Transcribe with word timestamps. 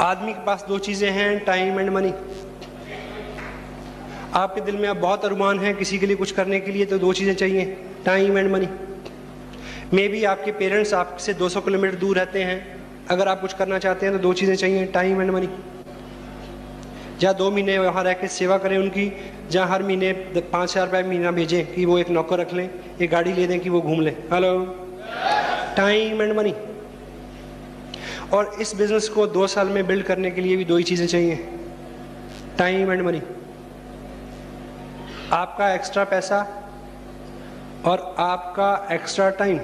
आदमी 0.00 0.32
के 0.32 0.44
पास 0.44 0.64
दो 0.68 0.78
चीज़ें 0.78 1.10
हैं 1.10 1.38
टाइम 1.44 1.78
एंड 1.80 1.90
मनी 1.90 2.12
आपके 4.34 4.60
दिल 4.60 4.76
में 4.76 4.88
अब 4.88 4.96
बहुत 4.96 5.24
अरमान 5.24 5.58
है 5.60 5.72
किसी 5.74 5.98
के 5.98 6.06
लिए 6.06 6.16
कुछ 6.16 6.32
करने 6.32 6.60
के 6.60 6.72
लिए 6.72 6.84
तो 6.84 6.98
दो 6.98 7.12
चीज़ें 7.12 7.34
चाहिए 7.34 7.64
time 8.04 8.38
and 8.38 8.50
money 8.52 8.68
may 9.94 10.06
be 10.08 10.22
आपके 10.24 10.52
पेरेंट्स 10.52 10.94
आपसे 10.94 11.34
200 11.34 11.64
किलोमीटर 11.64 11.96
दूर 11.96 12.16
रहते 12.16 12.42
हैं। 12.42 12.58
अगर 13.10 13.28
आप 13.28 13.40
कुछ 13.40 13.52
करना 13.54 13.78
चाहते 13.78 14.06
हैं 14.06 14.14
तो 14.16 14.22
दो 14.22 14.32
चीज़ें 14.32 14.54
चाहिए 14.54 14.84
टाइम 14.94 15.22
एंड 15.22 15.30
मनी 15.30 15.48
जहाँ 17.20 17.34
दो 17.34 17.50
महीने 17.50 17.78
वहाँ 17.78 18.04
रह 18.04 18.12
के 18.14 18.28
सेवा 18.28 18.58
करें 18.58 18.76
उनकी, 18.78 19.12
जहाँ 19.50 19.68
हर 19.68 19.82
महीने 19.82 20.12
पाँच 20.12 20.70
हज़ार 20.70 20.86
रुपये 20.86 21.02
महीना 21.02 21.30
भेजें 21.32 21.74
कि 21.74 21.84
वो 21.84 21.98
एक 21.98 22.10
नौकर 22.10 22.38
रख 22.38 22.54
लें, 22.54 22.68
एक 23.00 23.10
गाड़ी 23.10 23.32
ले 23.32 23.46
दें 23.46 23.58
कि 23.60 23.70
वो 23.70 23.80
घूम 23.80 24.00
लें। 24.00 24.12
हेलो 24.32 24.54
टाइम 25.76 26.22
एंड 26.22 26.36
मनी 26.38 26.54
और 28.32 28.56
इस 28.60 28.74
बिज़नेस 28.76 29.08
को 29.08 29.26
दो 29.26 29.46
साल 29.46 29.68
में 29.68 29.86
बिल्ड 29.86 30.04
करने 30.06 30.30
के 30.30 30.40
लिए 30.40 30.56
भी 30.56 30.64
दो 30.64 30.76
ही 30.76 30.84
चीज़ें 30.84 31.06
चाहिए। 31.06 31.36
टाइम 32.58 32.92
एंड 32.92 33.02
मनी 33.02 33.22
आपका 35.32 35.72
एक्स्ट्रा 35.74 36.04
पैसा 36.04 36.40
और 37.84 38.14
आपका 38.18 38.88
एक्स्ट्रा 38.92 39.30
टाइम 39.30 39.58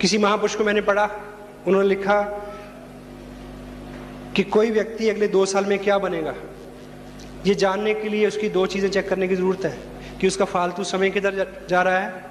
किसी 0.00 0.18
महापुरुष 0.18 0.54
को 0.54 0.64
मैंने 0.64 0.80
पढ़ा, 0.80 1.08
उन्होंने 1.66 1.88
लिखा 1.88 2.22
कि 4.36 4.42
कोई 4.42 4.70
व्यक्ति 4.70 5.08
अगले 5.08 5.28
दो 5.28 5.44
साल 5.46 5.64
में 5.64 5.78
क्या 5.78 5.98
बनेगा? 5.98 6.34
ये 7.46 7.54
जानने 7.54 7.94
के 7.94 8.08
लिए 8.08 8.26
उसकी 8.28 8.48
दो 8.48 8.66
चीज़ें 8.66 8.90
चेक 8.90 9.08
करने 9.08 9.28
की 9.28 9.36
ज़रूरत 9.36 9.64
है 9.64 9.78
कि 10.20 10.26
उसका 10.26 10.44
फालतू 10.44 10.84
समय 10.84 11.10
किधर 11.10 11.46
जा 11.70 11.82
रहा 11.82 11.98
है? 11.98 12.24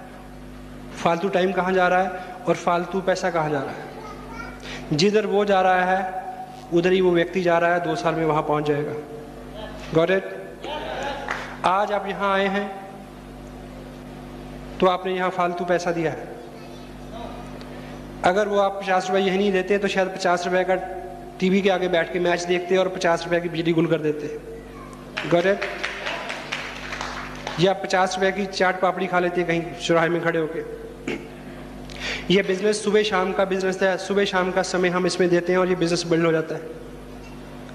फालतू 1.04 1.30
टाइम 1.30 1.52
कहाँ 1.52 1.74
जा 1.74 1.88
रहा 1.88 2.02
है? 2.02 2.31
और 2.48 2.56
फालतू 2.56 3.02
पैसा 3.02 3.30
कहाँ 3.30 3.50
जा 3.50 3.60
रहा 3.60 3.72
है? 3.72 3.90
जिधर 4.94 5.26
वो 5.26 5.46
जा 5.46 5.62
रहा 5.62 5.84
है, 5.86 6.00
उधर 6.74 6.92
ही 6.92 7.02
वो 7.02 7.12
व्यक्ति 7.12 7.42
जा 7.42 7.58
रहा 7.58 7.74
है, 7.74 7.80
दो 7.80 7.96
साल 7.96 8.16
में 8.16 8.26
वहाँ 8.26 8.42
पहुँच 8.44 8.68
जाएगा। 8.68 8.94
इट 10.14 10.40
आज 11.66 11.92
आप 11.92 12.08
यहाँ 12.08 12.34
आए 12.34 12.48
हैं 12.48 12.70
तो 14.80 14.88
आपने 14.88 15.14
यहाँ 15.14 15.30
फालतू 15.30 15.66
पैसा 15.66 15.92
दिया 15.92 16.12
है। 16.12 16.30
अगर 18.26 18.48
वो 18.48 18.60
आप 18.60 18.80
पचास 18.82 19.08
रुपये 19.10 19.22
यही 19.24 19.38
नहीं 19.38 19.52
देते 19.52 19.78
तो 19.78 19.88
शायद 19.88 20.08
पचास 20.08 20.46
रुपये 20.46 20.64
का 20.64 20.76
टीवी 21.40 21.62
के 21.62 21.70
आगे 21.70 21.88
बैठ 21.88 22.12
के 22.14 22.20
मैच 22.20 22.44
देखते 22.44 22.78
और 22.78 22.88
पचास 22.90 23.24
रुपये 23.26 23.40
की 23.42 23.50
बिजली 23.50 23.74
गुल 23.74 23.88
कर 23.88 24.00
देते। 24.00 24.28
गॉट 25.30 25.46
या 27.60 27.74
पचास 27.74 28.16
रुपये 28.16 28.32
की 28.32 28.46
चाट 28.48 28.82
पापड़ी 28.82 29.08
खा 29.08 29.20
लेते 29.20 29.44
कहीं 29.44 29.62
चौराहे 29.88 30.10
में 30.10 30.22
खड़े 30.24 30.40
होके। 30.40 30.62
ये 32.32 32.42
बिज़नेस 32.42 32.84
सुबह 32.84 33.04
शाम 33.04 33.32
का 33.34 33.44
बिज़नेस 33.46 33.82
है। 33.84 33.98
सुबह 33.98 34.26
शाम 34.26 34.52
का 34.52 34.62
समय 34.64 34.90
हम 34.90 35.06
इसमें 35.06 35.30
देते 35.30 35.52
हैं 35.52 35.60
और 35.60 35.70
ये 35.70 35.76
बिज़नेस 35.76 36.04
बिल्ड 36.08 36.26
हो 36.26 36.32
जाता 36.32 36.56
है। 36.56 36.62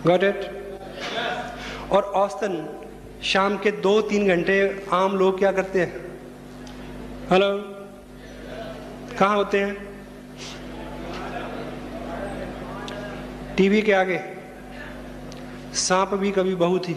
गॉट 0.07 0.23
इट 0.25 1.91
और 1.93 2.03
औसतन 2.17 2.55
शाम 3.23 3.57
के 3.59 3.71
दो 3.71 4.01
तीन 4.03 4.27
घंटे 4.29 4.87
आम 4.93 5.17
लोग 5.17 5.39
क्या 5.39 5.51
करते 5.53 5.81
हैं? 5.81 5.93
हेलो 7.31 7.51
कहाँ 9.19 9.37
होते 9.37 9.61
हैं? 9.61 9.75
टीवी 13.57 13.83
के 13.83 13.93
आगे। 13.93 14.21
सांप 15.77 16.15
भी 16.15 16.31
कभी 16.31 16.55
बहू 16.55 16.79
थी। 16.79 16.95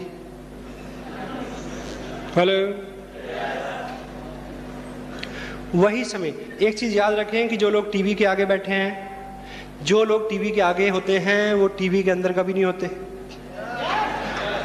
हेलो 2.36 2.56
वही 5.74 6.04
समय 6.04 6.30
एक 6.62 6.78
चीज़ 6.78 6.94
याद 6.94 7.14
रखें 7.14 7.48
कि 7.48 7.56
जो 7.56 7.68
लोग 7.70 7.90
टीवी 7.92 8.14
के 8.14 8.24
आगे 8.24 8.44
बैठे 8.44 8.72
हैं, 8.72 9.84
जो 9.84 10.02
लोग 10.04 10.28
टीवी 10.30 10.50
के 10.50 10.60
आगे 10.60 10.88
होते 10.88 11.18
हैं, 11.18 11.54
वो 11.54 11.68
टीवी 11.68 12.02
के 12.02 12.10
अंदर 12.10 12.32
कभी 12.32 12.52
नहीं 12.52 12.64
होते। 12.64 12.90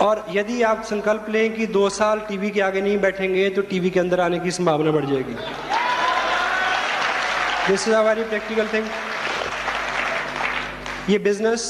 और 0.06 0.26
यदि 0.32 0.62
आप 0.62 0.84
संकल्प 0.84 1.26
लें 1.30 1.54
कि 1.54 1.68
दो 1.68 1.90
साल 1.90 2.20
टीवी 2.20 2.50
के 2.50 2.62
आगे 2.62 2.82
नहीं 2.82 2.98
बैठेंगे 2.98 3.50
तो 3.50 3.62
टीवी 3.62 3.90
के 3.90 4.00
अंदर 4.00 4.20
आने 4.20 4.40
की 4.40 4.52
संभावना 4.52 4.92
बढ़ 4.92 5.06
जाएगी। 5.06 5.36
This 7.68 7.88
is 7.88 7.96
very 7.98 8.24
practical 8.24 8.68
thing 8.68 8.88
ये 11.10 11.18
बिज़नेस 11.20 11.64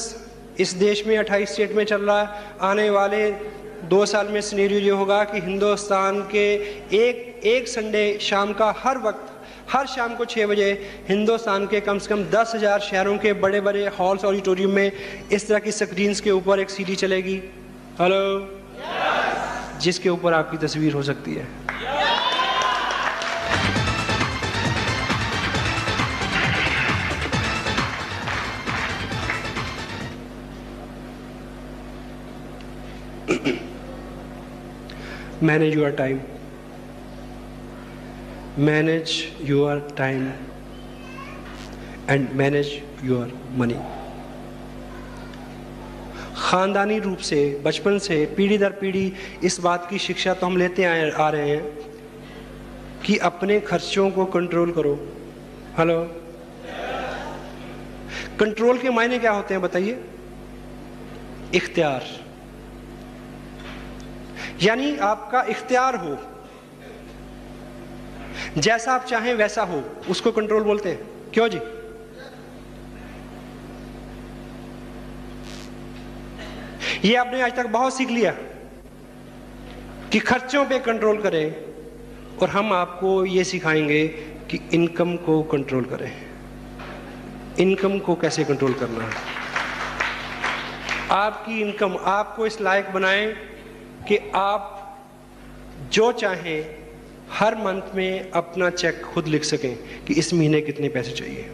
इस 0.60 0.72
देश 0.74 1.06
में 1.06 1.16
28 1.18 1.52
स्टेट 1.52 1.72
में 1.72 1.84
चल 1.84 2.02
रहा 2.02 2.20
है। 2.20 2.28
आने 2.62 2.88
वाले 2.90 3.30
दो 3.84 4.04
साल 4.06 4.28
में 4.28 4.40
सीनेरियो 4.40 4.80
ये 4.80 4.90
होगा 4.90 5.22
कि 5.24 5.40
हिंदुस्तान 5.40 6.20
के 6.32 6.46
एक 6.96 7.40
एक 7.46 7.68
संडे 7.68 8.18
शाम 8.20 8.52
का 8.52 8.74
हर 8.78 8.98
वक्त 8.98 9.25
हर 9.72 9.86
शाम 9.86 10.14
को 10.14 10.24
छः 10.24 10.46
बजे 10.46 10.70
हिंदुस्तान 11.08 11.66
के 11.66 11.80
कम 11.80 11.98
से 11.98 12.08
कम 12.08 12.24
दस 12.30 12.52
हज़ार 12.54 12.80
शहरों 12.80 13.16
के 13.18 13.32
बड़े 13.32 13.60
बड़े 13.60 13.86
हॉल्स 13.98 14.24
ऑडिटोरियम 14.24 14.70
में 14.70 14.92
इस 15.32 15.48
तरह 15.48 15.58
की 15.58 15.72
स्क्रीन्स 15.72 16.20
के 16.20 16.30
ऊपर 16.30 16.60
एक 16.60 16.70
सीडी 16.70 16.96
चलेगी। 16.96 17.42
हेलो? 18.00 18.48
Yes. 18.80 19.82
जिसके 19.82 20.08
ऊपर 20.08 20.32
आपकी 20.32 20.56
तस्वीर 20.66 20.92
हो 20.92 21.02
सकती 21.02 21.34
है। 21.34 21.46
Manage 35.42 35.78
your 35.78 35.90
time 35.98 36.35
manage 38.58 39.14
your 39.44 39.72
time 39.96 40.28
and 42.10 42.28
manage 42.32 42.68
your 43.04 43.26
money 43.58 43.74
ख़ानदानी 46.36 46.98
रूप 46.98 47.18
से, 47.18 47.62
बचपन 47.64 47.98
से, 47.98 48.24
पीढ़ी 48.36 48.58
दर 48.58 48.70
पीढ़ी 48.70 49.12
इस 49.44 49.58
बात 49.60 49.86
की 49.90 49.98
शिक्षा 49.98 50.34
तो 50.34 50.46
हम 50.46 50.56
लेते 50.56 50.84
आए, 50.84 51.10
आ 51.10 51.28
रहे 51.30 51.48
हैं 51.50 51.64
कि 53.02 53.16
अपने 53.18 53.58
खर्चों 53.60 54.10
को 54.10 54.24
कंट्रोल 54.24 54.72
करो। 54.72 54.94
हेलो 55.78 55.98
कंट्रोल 58.40 58.78
के 58.78 58.90
मायने 58.90 59.18
क्या 59.18 59.32
होते 59.32 59.54
हैं 59.54 59.62
बताइए? 59.62 59.98
इख्तियार। 61.54 62.04
यानी 64.62 64.96
आपका 64.96 65.42
इख्तियार 65.42 65.96
हो। 65.96 66.16
जैसा 68.58 68.92
आप 68.92 69.04
चाहें 69.04 69.34
वैसा 69.34 69.62
हो, 69.62 69.82
उसको 70.08 70.32
कंट्रोल 70.32 70.62
बोलते 70.62 70.88
हैं। 70.88 71.30
क्यों 71.34 71.48
जी? 71.48 71.58
ये 77.08 77.16
आपने 77.16 77.42
आज 77.42 77.56
तक 77.56 77.66
बहुत 77.66 77.96
सीख 77.96 78.10
लिया 78.10 78.30
कि 80.12 80.18
खर्चों 80.18 80.64
पे 80.66 80.78
कंट्रोल 80.78 81.22
करें 81.22 81.56
और 82.38 82.48
हम 82.48 82.72
आपको 82.72 83.24
ये 83.24 83.44
सिखाएँगे 83.44 84.08
कि 84.50 84.60
इनकम 84.72 85.16
को 85.16 85.42
कंट्रोल 85.42 85.84
करें। 85.84 86.26
इनकम 87.58 87.98
को 87.98 88.14
कैसे 88.14 88.44
कंट्रोल 88.44 88.74
करना 88.74 89.04
है? 89.04 89.12
आपकी 91.10 91.60
इनकम 91.60 91.96
आपको 92.00 92.46
इस 92.46 92.60
लायक 92.60 92.90
बनाएँ 92.90 93.32
कि 94.08 94.32
आप 94.34 94.72
जो 95.92 96.12
चाहें 96.12 96.85
हर 97.30 97.54
मंथ 97.56 97.94
में 97.94 98.30
अपना 98.32 98.70
चेक 98.70 99.00
खुद 99.04 99.26
लिख 99.26 99.44
सकें 99.44 99.76
कि 100.04 100.14
इस 100.14 100.32
महीने 100.34 100.60
कितने 100.60 100.88
पैसे 100.88 101.12
चाहिए। 101.12 101.50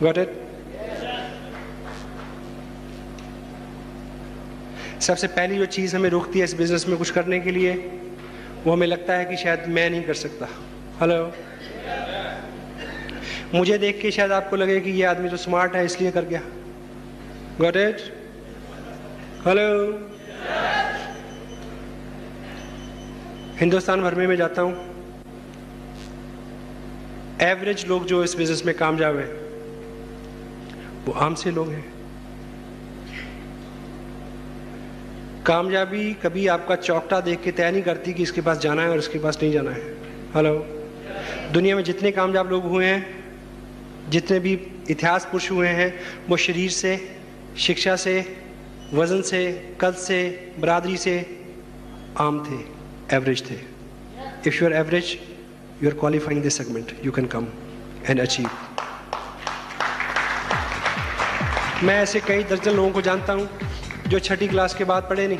गॉट 0.00 0.18
इट 0.18 0.42
सबसे 5.02 5.26
पहली 5.28 5.58
जो 5.58 5.66
चीज़ 5.68 5.96
हमें 5.96 6.08
रोकती 6.10 6.38
है 6.38 6.44
इस 6.44 6.54
बिज़नेस 6.54 6.86
में 6.88 6.96
कुछ 6.98 7.10
करने 7.10 7.40
के 7.40 7.50
लिए, 7.50 7.72
वो 8.64 8.72
हमें 8.72 8.86
लगता 8.86 9.14
है 9.14 9.24
कि 9.24 9.36
शायद 9.36 9.68
मैं 9.68 9.88
नहीं 9.90 10.02
कर 10.02 10.14
सकता। 10.14 10.48
हेलो 11.00 11.32
मुझे 13.54 13.78
देख 13.78 14.00
के 14.00 14.10
शायद 14.10 14.32
आपको 14.32 14.56
लगे 14.56 14.80
कि 14.80 14.90
ये 14.90 15.02
आदमी 15.04 15.28
तो 15.28 15.36
स्मार्ट 15.36 15.74
है, 15.76 15.84
इसलिए 15.84 16.10
कर 16.10 16.24
गया। 16.24 16.40
गॉट 17.60 17.76
इट 17.76 18.00
हेलो 19.46 19.68
हिंदुस्तान 23.56 24.00
भर 24.02 24.14
में 24.14 24.26
मैं 24.26 24.36
जाता 24.36 24.62
हूँ। 24.62 24.72
एवरेज 27.42 27.86
लोग 27.88 28.06
जो 28.06 28.22
इस 28.24 28.34
बिज़नेस 28.36 28.64
में 28.66 28.74
कामयाब 28.76 29.16
हैं 29.16 29.28
वो 31.06 31.12
आम 31.12 31.34
से 31.34 31.50
लोग 31.50 31.68
हैं। 31.68 31.84
कामयाबी 35.46 36.12
कभी 36.14 36.46
आपका 36.46 36.76
चौकटा 36.76 37.20
देख 37.20 37.42
के 37.42 37.52
तय 37.52 37.70
नहीं 37.70 37.82
करती 37.82 38.12
कि 38.12 38.22
इसके 38.22 38.40
पास 38.40 38.58
जाना 38.58 38.82
है 38.82 38.90
और 38.90 38.98
इसके 38.98 39.18
पास 39.18 39.38
नहीं 39.42 39.52
जाना 39.52 39.70
है। 39.70 39.82
हेलो 40.34 40.54
दुनिया 41.52 41.76
में 41.76 41.84
जितने 41.84 42.10
कामयाब 42.12 42.50
लोग 42.50 42.64
हुए 42.64 42.86
हैं, 42.86 44.10
जितने 44.10 44.38
भी 44.40 44.52
इतिहास 44.90 45.24
पुरुष 45.24 45.50
हुए 45.50 45.68
हैं, 45.68 45.92
वो 46.28 46.36
शरीर 46.36 46.70
से, 46.70 46.96
शिक्षा 47.58 47.96
से, 47.96 48.20
वज़न 48.94 49.22
से, 49.22 49.76
कद 49.80 49.94
से, 50.00 50.22
बरादरी 50.58 50.96
से 50.96 51.18
आम 52.20 52.44
थे। 52.44 52.73
एवरेज 53.12 53.42
थे 53.50 53.54
if 54.46 54.54
you 54.54 54.66
are 54.66 54.72
average 54.74 55.16
you 55.82 55.88
are 55.90 55.94
qualifying 55.96 56.42
this 56.42 56.56
segment 56.58 56.92
you 57.04 57.12
can 57.12 57.26
come 57.26 57.46
and 58.08 58.20
achieve 58.20 58.48
मैं 61.84 61.94
ऐसे 62.02 62.20
कई 62.20 62.44
दर्जन 62.44 62.70
लोगों 62.70 62.90
को 62.90 63.00
जानता 63.02 63.32
हूँ 63.32 63.48
जो 64.08 64.18
छठी 64.18 64.48
क्लास 64.48 64.74
के 64.74 64.84
बाद 64.84 65.02
पढ़े 65.10 65.26
नहीं। 65.28 65.38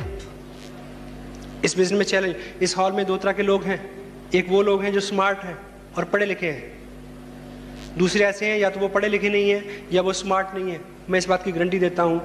इस 1.65 1.77
बिज़नेस 1.77 1.99
में 1.99 2.05
चैलेंज 2.05 2.63
इस 2.63 2.77
हॉल 2.77 2.93
में 2.93 3.05
दो 3.07 3.17
तरह 3.17 3.33
के 3.33 3.43
लोग 3.43 3.65
हैं। 3.65 3.79
एक 4.35 4.49
वो 4.49 4.63
लोग 4.63 4.83
हैं 4.83 4.93
जो 4.93 5.01
स्मार्ट 5.01 5.39
हैं 5.39 5.57
और 5.97 6.05
पढ़े 6.05 6.27
लिखे 6.27 6.47
हैं। 6.47 7.99
दूसरे 7.99 8.25
ऐसे 8.25 8.47
हैं, 8.47 8.59
या 8.59 8.71
तो 8.71 8.81
वो 8.81 8.89
पढ़े 8.89 9.09
लिखे 9.09 9.29
नहीं 9.29 9.51
हैं, 9.51 9.89
या 9.93 10.03
वो 10.03 10.13
स्मार्ट 10.13 10.55
नहीं 10.55 10.73
है। 10.73 10.81
मैं 11.11 11.19
इस 11.19 11.29
बात 11.29 11.45
की 11.45 11.53
गारंटी 11.53 11.79
देता 11.79 12.03
हूँ, 12.03 12.21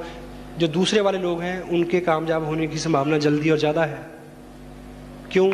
जो 0.58 0.68
दूसरे 0.68 1.02
वाले 1.02 1.18
लोग 1.18 1.42
हैं, 1.42 1.62
उनके 1.62 2.00
कामयाब 2.00 2.46
होने 2.46 2.68
की 2.68 2.78
संभावना 2.78 3.18
जल्दी 3.18 3.50
और 3.50 3.58
ज़्यादा 3.58 3.86
है। 3.86 4.19
क्यों? 5.32 5.50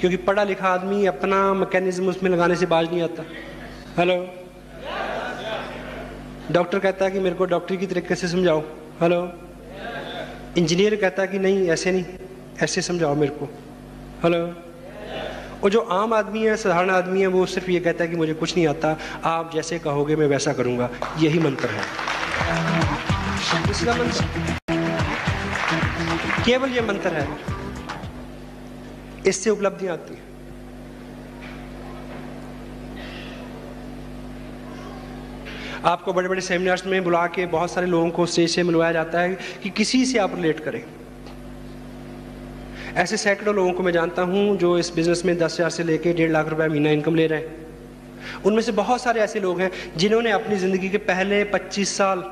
क्योंकि 0.00 0.16
पढ़ा 0.16 0.42
लिखा 0.44 0.68
आदमी 0.68 1.06
अपना 1.06 1.38
मैकेनिज्म 1.54 2.08
उसमें 2.08 2.30
लगाने 2.30 2.54
से 2.56 2.66
बाज 2.66 2.86
नहीं 2.90 3.02
आता। 3.02 3.22
हेलो 3.98 4.16
डॉक्टर 6.52 6.78
कहता 6.78 7.04
है 7.04 7.10
कि 7.10 7.20
मेरे 7.20 7.34
को 7.34 7.44
डॉक्टर 7.44 7.76
की 7.76 7.86
तरीके 7.86 8.14
से 8.14 8.28
समझाओ। 8.28 8.60
हेलो 9.00 9.20
इंजीनियर 10.58 10.96
कहता 10.96 11.22
है 11.22 11.28
कि 11.28 11.38
नहीं, 11.38 11.68
ऐसे 11.68 11.92
नहीं, 11.92 12.04
ऐसे 12.62 12.82
समझाओ 12.82 13.14
मेरे 13.14 13.32
को। 13.32 13.48
हेलो 14.24 14.40
और 15.64 15.70
जो 15.70 15.80
आम 15.80 16.14
आदमी 16.14 16.46
है, 16.46 16.56
साधारण 16.56 16.90
आदमी 16.90 17.20
है, 17.20 17.26
वो 17.26 17.46
सिर्फ़ 17.46 17.70
ये 17.70 17.80
कहता 17.80 18.04
है 18.04 18.10
कि 18.10 18.16
मुझे 18.16 18.34
कुछ 18.34 18.56
नहीं 18.56 18.66
आता। 18.66 18.96
आप 19.24 19.50
जैसे 19.54 19.78
कहोगे, 19.78 20.16
मैं 20.16 20.26
वैसा 20.26 20.52
करूँगा। 20.52 20.90
यही 21.18 21.38
मंत्र 21.38 21.68
है। 21.68 21.84
इसका 23.70 23.94
मंत्र 23.94 24.24
केवल 26.44 26.70
ये 26.70 26.80
मंत्र 26.80 27.12
है। 27.12 27.59
इससे 29.26 29.50
उपलब्धियाँ 29.50 29.92
आती 29.92 30.14
हैं। 30.14 30.28
आपको 35.84 36.12
बड़े 36.12 36.28
बड़े 36.28 36.40
सेमिनार्स 36.42 36.86
में 36.86 37.02
बुला 37.04 37.26
के 37.28 37.46
बहुत 37.48 37.70
सारे 37.70 37.86
लोगों 37.86 38.10
को 38.10 38.26
स्टेज 38.26 38.50
से 38.50 38.62
मिलवाया 38.62 38.92
जाता 38.92 39.20
है 39.20 39.36
कि 39.62 39.70
किसी 39.72 40.04
से 40.06 40.18
आप 40.18 40.34
रिलेट 40.34 40.60
करें। 40.60 40.82
ऐसे 42.96 43.16
सैकड़ों 43.16 43.54
लोगों 43.54 43.72
को 43.72 43.82
मैं 43.82 43.92
जानता 43.92 44.22
हूँ 44.24 44.56
जो 44.58 44.76
इस 44.78 44.92
बिज़नेस 44.94 45.24
में 45.24 45.36
दस 45.38 45.54
हज़ार 45.54 45.70
से 45.70 45.84
लेकर 45.84 46.12
डेढ़ 46.14 46.30
लाख 46.30 46.48
रुपए 46.48 46.68
महीना 46.68 46.90
इनकम 46.90 47.14
ले 47.14 47.26
रहे 47.26 47.40
हैं। 47.40 47.58
उनमें 48.44 48.62
से 48.62 48.72
बहुत 48.74 49.02
सारे 49.02 49.20
ऐसे 49.20 49.40
लोग 49.40 49.60
हैं 49.60 49.70
जिन्होंने 49.96 50.30
अपनी 50.32 50.56
ज़िंदगी 50.56 50.88
के 50.88 50.98
पहले 51.06 51.42
25 51.46 51.96
साल 51.96 52.24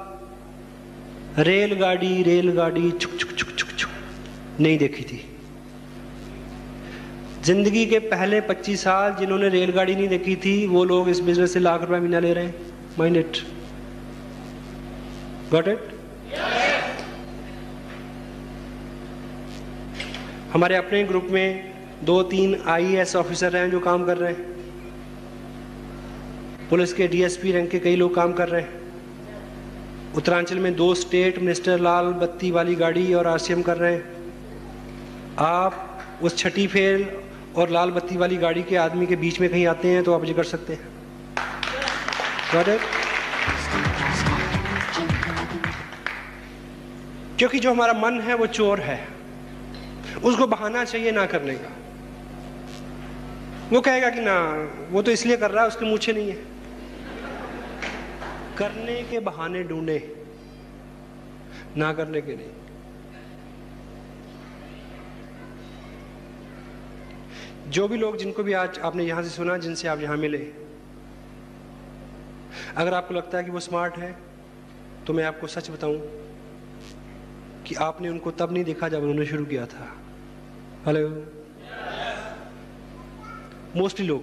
रेलगाड़ी 1.41 2.23
रेलगाड़ी 2.23 2.91
छुक 2.93 3.19
छुक 3.19 3.31
छुक 3.31 3.57
छुक 3.57 3.71
छुक, 3.71 3.91
नहीं 4.61 4.79
देखी 4.79 5.05
थी। 5.05 5.25
ज़िंदगी 7.49 7.85
के 7.87 7.99
पहले 7.99 8.41
25 8.41 8.83
साल 8.85 9.15
जिन्होंने 9.15 9.49
रेलगाड़ी 9.49 9.95
नहीं 9.95 10.09
देखी 10.09 10.35
थी, 10.37 10.67
वो 10.67 10.85
लोग 10.85 11.09
इस 11.09 11.21
बिज़नेस 11.21 11.53
से 11.53 11.61
लाख 11.61 11.81
रुपए 11.81 11.99
महीना 11.99 12.19
ले 12.19 12.33
रहे 12.33 12.45
हैं। 12.45 12.55
माइंड 12.99 13.17
इट 13.17 13.39
गॉट 15.53 15.69
इट 15.69 15.79
हमारे 20.53 20.77
अपने 20.77 21.03
ग्रुप 21.05 21.29
में 21.31 21.73
दो 22.05 22.23
तीन 22.23 22.57
आईएएस 22.67 23.15
ऑफिसर 23.17 23.57
हैं 23.57 23.71
जो 23.71 23.81
काम 23.81 24.05
कर 24.07 24.17
रहे 24.17 24.33
हैं। 24.33 24.43
पुलिस 26.71 26.93
के 26.93 27.09
डीएसपी 27.09 27.53
रैंक 27.53 27.71
के 27.71 27.79
कई 27.79 27.97
लोग 27.97 28.15
काम 28.15 28.33
कर 28.33 28.49
रहे 28.49 28.63
हैं। 28.63 30.13
उत्तरांचल 30.17 30.59
में 30.59 30.75
दो 30.77 30.95
स्टेट 30.95 31.39
मिनिस्टर 31.39 31.81
लाल 31.81 32.13
बत्ती 32.21 32.51
वाली 32.51 32.75
गाड़ी 32.75 33.13
और 33.15 33.27
आरसीएम 33.27 33.63
कर 33.63 33.77
रहे 33.77 33.95
हैं। 33.95 34.05
आप 35.39 35.73
उस 36.23 36.37
छठी 36.37 36.67
फेल 36.67 37.07
और 37.59 37.71
लाल 37.71 37.91
बत्ती 37.91 38.17
वाली 38.17 38.37
गाड़ी 38.37 38.63
के 38.63 38.77
आदमी 38.77 39.07
के 39.07 39.17
बीच 39.17 39.41
में 39.41 39.51
कहीं 39.51 39.67
आते 39.67 39.89
हैं 39.89 40.03
तो 40.05 40.13
आप 40.13 40.25
ये 40.25 40.35
कर 40.35 40.45
सकते 40.45 40.73
हैं। 40.73 40.89
क्योंकि 47.39 47.59
जो 47.59 47.71
हमारा 47.71 47.93
मन 47.93 48.21
है, 48.21 48.35
वो 48.35 48.47
चोर 48.47 48.81
है। 48.81 49.09
उसको 50.25 50.47
बहाना 50.47 50.85
चाहिए 50.85 51.11
ना 51.11 51.27
करने 51.27 51.55
का। 51.55 51.73
वो 53.73 53.81
कहेगा 53.81 54.11
कि 54.11 54.21
ना, 54.21 54.37
वो 54.91 55.03
तो 55.03 55.11
इसलिए 55.11 55.37
कर 55.37 55.51
रहा 55.51 55.63
है, 55.63 55.69
उसके 55.69 55.87
मुझे 55.87 56.13
नहीं 56.13 56.29
है। 56.29 56.37
करने 58.59 59.03
के 59.03 59.21
बहाने 59.21 59.63
ढूंढे, 59.63 60.27
ना 61.77 61.93
करने 61.93 62.21
के 62.21 62.37
नहीं। 62.37 62.68
जो 67.69 67.87
भी 67.89 67.97
लोग 67.97 68.17
जिनको 68.17 68.43
भी 68.43 68.53
आज 68.53 68.79
आपने 68.79 69.05
यहाँ 69.05 69.23
से 69.23 69.31
सुना, 69.31 69.57
जिनसे 69.59 69.89
आप 69.89 70.01
यहाँ 70.01 70.17
मिले, 70.17 70.39
अगर 72.77 72.95
आपको 72.95 73.15
लगता 73.15 73.39
है 73.39 73.45
कि 73.45 73.51
वो 73.51 73.61
स्मार्ट 73.61 73.97
है 73.99 74.15
तो 75.07 75.13
मैं 75.13 75.25
आपको 75.25 75.47
सच 75.47 75.71
बताऊँ 75.71 75.99
कि 77.67 77.75
आपने 77.83 78.09
उनको 78.09 78.31
तब 78.33 78.53
नहीं 78.53 78.65
देखा 78.65 78.89
जब 78.89 79.03
उन्होंने 79.03 79.27
शुरू 79.27 79.45
किया 79.45 79.67
था। 79.67 79.87
हेलो 80.87 81.09
मोस्टली 83.77 84.07
लोग। 84.07 84.23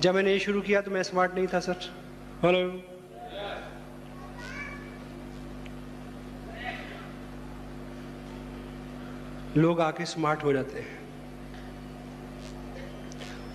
जब 0.00 0.14
मैंने 0.14 0.32
ये 0.32 0.38
शुरू 0.40 0.60
किया 0.60 0.80
तो 0.80 0.90
मैं 0.90 1.02
स्मार्ट 1.02 1.34
नहीं 1.34 1.46
था 1.46 1.60
सर 1.60 1.90
हेलो 2.42 2.95
लोग 9.56 9.80
आके 9.80 10.04
स्मार्ट 10.04 10.42
हो 10.44 10.52
जाते 10.52 10.78
हैं। 10.78 10.98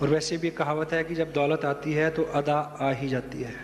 और 0.02 0.08
वैसे 0.08 0.36
भी 0.36 0.50
कहावत 0.50 0.92
है 0.92 1.02
कि 1.04 1.14
जब 1.14 1.32
दौलत 1.32 1.64
आती 1.64 1.92
है 1.92 2.08
तो 2.10 2.22
अदा 2.34 2.56
आ 2.80 2.90
ही 2.92 3.08
जाती 3.08 3.42
है। 3.42 3.54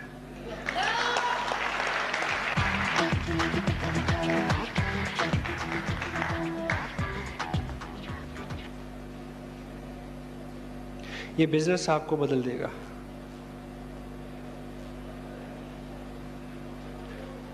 ये 11.38 11.46
बिज़नेस 11.46 11.88
आपको 11.90 12.17
बदल 12.17 12.43
देगा। 12.43 12.70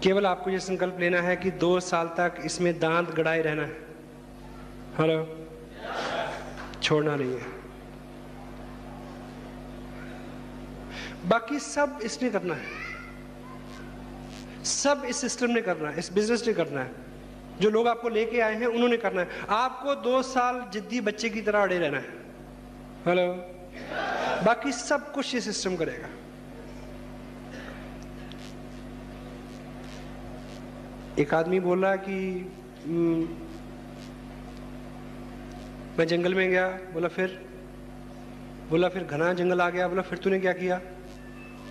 केवल 0.03 0.27
आपको 0.27 0.51
ये 0.51 0.59
संकल्प 0.59 0.97
लेना 1.01 1.21
है 1.21 1.37
कि 1.37 1.51
दो 1.51 1.79
साल 1.81 2.07
तक 2.17 2.35
इसमें 2.45 2.79
दांत 2.79 3.11
गड़ाए 3.11 3.43
रहना 3.43 3.63
है। 3.63 3.94
हेलो। 4.99 5.47
छोड़ना 6.83 7.17
नहीं 7.17 7.33
है। 7.33 7.47
बाकी 11.29 11.59
सब 11.59 11.99
इसने 12.03 12.31
करना 12.31 12.55
है। 12.55 12.67
सब 14.65 15.03
इस 15.09 15.17
सिस्टम 15.17 15.51
ने 15.51 15.61
करना 15.61 15.89
है 15.91 15.99
इस 15.99 16.13
बिज़नेस 16.13 16.47
ने 16.47 16.53
करना 16.53 16.81
है। 16.81 16.91
जो 17.61 17.71
लोग 17.71 17.89
आपको 17.89 18.09
लेके 18.09 18.41
आए 18.41 18.55
हैं 18.55 18.67
उन्होंने 18.67 18.97
करना 18.97 19.21
है। 19.21 19.29
आपको 19.49 19.95
दो 19.95 20.23
साल 20.23 20.71
जिद्दी 20.73 21.01
बच्चे 21.01 21.31
की 21.31 21.41
तरह 21.41 21.63
अड़े 21.63 21.79
रहना 21.79 21.99
है। 21.99 22.09
हेलो। 23.07 23.27
बाकी 24.45 24.73
सब 24.73 25.13
कुछ 25.13 25.35
ये 25.35 25.41
सिस्टम 25.41 25.77
करेगा। 25.77 26.09
एक 31.19 31.35
आदमी 31.35 31.61
बोल 31.61 31.83
रहा 31.83 31.91
है 31.91 31.99
कि 31.99 32.53
हम्म, 32.87 33.39
मैं 35.99 36.07
जंगल 36.07 36.35
में 36.35 36.51
गया, 36.51 36.67
बोला 36.93 37.09
फिर 37.09 37.41
बोला 38.71 38.89
फिर 38.89 39.03
घना 39.05 39.33
जंगल 39.33 39.61
आ 39.61 39.69
गया, 39.71 39.89
बोला 39.89 40.03
फिर 40.03 40.19
तूने 40.19 40.39
क्या 40.41 40.53
किया? 40.53 40.77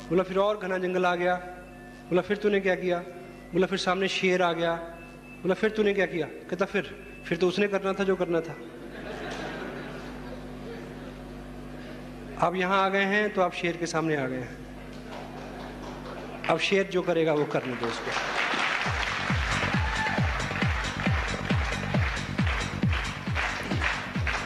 बोला 0.10 0.24
फिर 0.24 0.38
और 0.38 0.58
घना 0.58 0.77
जंगल 0.77 1.06
आ 1.06 1.15
गया, 1.15 1.36
बोला 2.10 2.22
फिर 2.22 2.38
तूने 2.38 2.60
क्या 2.60 2.75
किया? 2.75 3.00
बोला 3.53 3.68
फिर 3.68 3.77
सामने 3.80 4.08
शेर 4.08 4.42
आ 4.42 4.51
गया, 4.53 4.75
बोला 5.42 5.53
फिर 5.53 5.70
तूने 5.70 5.94
क्या 5.94 6.06
किया? 6.06 6.27
कहता 6.50 6.65
फिर 6.65 6.96
फिर 7.25 7.38
तो 7.38 7.48
उसने 7.48 7.68
करना 7.68 7.94
था 7.94 8.03
जो 8.03 8.15
करना 8.15 8.42
था। 8.42 8.56
आप 12.39 12.56
यहाँ 12.56 12.84
आ 12.84 12.89
गए 12.89 13.03
हैं 13.06 13.34
तो 13.34 13.42
आप 13.42 13.53
शेर 13.53 13.77
के 13.77 13.86
सामने 13.86 14.15
आ 14.15 14.27
गए 14.27 14.39
हैं। 14.39 14.58
अब 16.50 16.58
शेर 16.60 16.88
जो 16.88 17.01
करेगा 17.01 17.34
वो 17.34 17.46
करने 17.46 17.75
दो 17.75 17.88
उसको। 17.88 18.33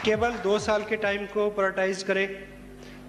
केवल 0.08 0.32
दो 0.32 0.60
साल 0.60 0.84
के 0.84 0.96
टाइम 0.96 1.26
को 1.26 1.50
प्रायोरिटाइज 1.50 2.04
करें। 2.04 2.44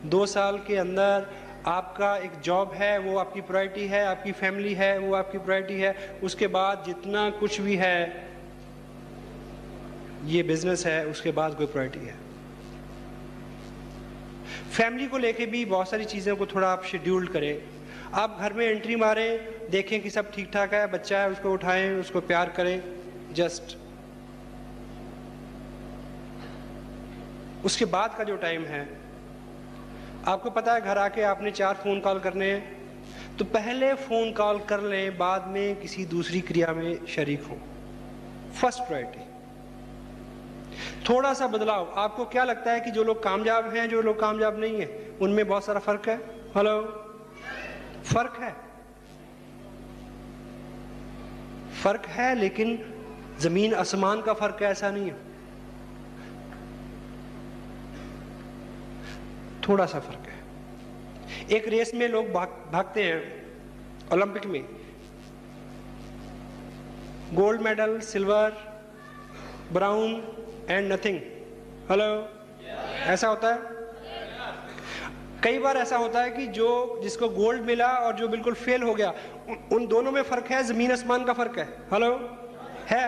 दो 0.04 0.26
साल 0.26 0.56
के 0.58 0.76
अंदर 0.76 1.26
आपका 1.66 2.16
एक 2.16 2.40
जॉब 2.40 2.72
है, 2.72 2.98
वो 2.98 3.18
आपकी 3.18 3.40
प्रायोरिटी 3.40 3.86
है, 3.86 4.04
आपकी 4.06 4.32
फैमिली 4.32 4.74
है, 4.74 4.98
वो 4.98 5.14
आपकी 5.14 5.38
प्रायोरिटी 5.38 5.80
है। 5.80 6.18
उसके 6.22 6.46
बाद 6.46 6.82
जितना 6.86 7.30
कुछ 7.30 7.60
भी 7.60 7.76
है, 7.76 8.26
ये 10.24 10.42
बिज़नेस 10.42 10.86
है, 10.86 11.06
उसके 11.06 11.30
बाद 11.30 11.54
कोई 11.54 11.66
प्रायोरिटी 11.66 12.06
है। 12.06 12.14
फैमिली 14.76 15.06
को 15.06 15.18
लेके 15.18 15.46
भी 15.46 15.64
बहुत 15.64 15.90
सारी 15.90 16.04
चीज़ों 16.04 16.36
को 16.36 16.46
थोड़ा 16.46 16.68
आप 16.68 16.84
शेड्यूल 16.84 17.26
करें। 17.26 17.62
आप 18.14 18.38
घर 18.40 18.52
में 18.52 18.66
एंट्री 18.66 18.96
मारें, 18.96 19.38
देखें 19.70 20.00
कि 20.02 20.10
सब 20.10 20.32
ठीक 20.32 20.50
ठाक 20.52 20.74
है, 20.74 20.86
बच्चा 20.86 21.18
है, 21.18 21.30
उसको 21.30 21.52
उठाएँ, 21.52 21.90
उसको 21.90 22.20
प्यार 22.20 22.48
करें 22.48 22.82
जस्ट 23.32 23.87
उसके 27.64 27.84
बाद 27.84 28.14
का 28.14 28.24
जो 28.24 28.36
टाइम 28.36 28.64
है, 28.64 28.88
आपको 30.26 30.50
पता 30.50 30.74
है 30.74 30.80
घर 30.80 30.98
आके 30.98 31.22
आपने 31.22 31.50
चार 31.50 31.74
फ़ोन 31.74 32.00
कॉल 32.00 32.18
करने 32.20 32.50
हैं 32.52 32.76
तो 33.38 33.44
पहले 33.46 33.92
फ़ोन 33.94 34.32
कॉल 34.32 34.58
कर 34.60 34.80
लें, 34.80 35.18
बाद 35.18 35.46
में 35.46 35.76
किसी 35.80 36.04
दूसरी 36.04 36.40
क्रिया 36.40 36.72
में 36.72 37.06
शरीक 37.06 37.42
हो। 37.42 37.58
फ़र्स्ट 38.60 38.80
प्रायोरिटी 38.80 39.26
थोड़ा 41.08 41.32
सा 41.34 41.46
बदलाव। 41.46 41.92
आपको 41.96 42.24
क्या 42.24 42.44
लगता 42.44 42.72
है 42.72 42.80
कि 42.80 42.90
जो 42.90 43.04
लोग 43.04 43.22
कामयाब 43.22 43.68
हैं, 43.74 43.88
जो 43.88 44.02
लोग 44.02 44.18
कामयाब 44.20 44.58
नहीं 44.60 44.80
है, 44.80 45.16
उनमें 45.22 45.46
बहुत 45.48 45.64
सारा 45.64 45.80
फ़र्क 45.80 46.08
है? 46.08 46.16
हेलो 46.56 46.80
फ़र्क 48.04 48.36
है। 48.40 48.54
फ़र्क 51.82 52.06
है, 52.06 52.34
लेकिन 52.34 52.78
ज़मीन 53.38 53.74
आसमान 53.74 54.20
का 54.22 54.32
फ़र्क 54.34 54.62
ऐसा 54.62 54.90
नहीं 54.90 55.06
है। 55.06 55.27
थोड़ा 59.68 59.86
सा 59.86 59.98
फ़र्क 60.00 60.28
है। 60.28 61.56
एक 61.56 61.68
रेस 61.68 61.92
में 61.94 62.08
लोग 62.08 62.30
भाग, 62.32 62.48
भागते 62.72 63.02
हैं 63.02 63.46
ओलंपिक 64.12 64.46
में। 64.46 64.64
Gold 67.34 67.60
medal 67.60 67.98
silver 68.00 68.56
brown 69.72 70.12
and 70.70 70.92
nothing 70.92 71.18
hello 71.90 72.06
ऐसा 73.06 73.28
होता 73.28 73.52
है? 73.54 73.76
कई 75.42 75.58
बार 75.58 75.76
ऐसा 75.76 75.96
होता 75.96 76.22
है 76.22 76.30
कि 76.30 76.46
जो 76.46 77.00
जिसको 77.02 77.28
गोल्ड 77.28 77.62
मिला 77.62 77.88
और 77.88 78.14
जो 78.14 78.28
बिल्कुल 78.28 78.54
फेल 78.54 78.82
हो 78.82 78.94
गया 78.94 79.12
उन 79.72 79.86
दोनों 79.86 80.12
में 80.12 80.22
फ़र्क 80.22 80.46
है 80.46 80.62
ज़मीन 80.64 80.92
आसमान 80.92 81.24
का 81.24 81.32
फ़र्क 81.32 81.58
है। 81.58 81.64
हेलो 81.92 82.10
है। 82.88 83.06